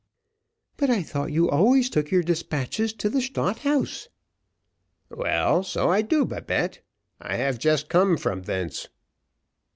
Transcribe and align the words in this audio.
"But 0.77 0.89
I 0.89 1.03
thought 1.03 1.31
you 1.31 1.47
always 1.47 1.87
took 1.87 2.09
your 2.09 2.23
despatches 2.23 2.91
to 2.93 3.07
the 3.07 3.21
Stadt 3.21 3.59
House?" 3.59 4.09
"Well, 5.11 5.61
so 5.61 5.91
I 5.91 6.01
do, 6.01 6.25
Babette; 6.25 6.79
I 7.19 7.35
have 7.35 7.59
just 7.59 7.87
come 7.87 8.17
from 8.17 8.41
thence." 8.41 8.87